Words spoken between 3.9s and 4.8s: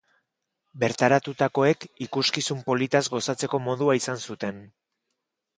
izan zuten.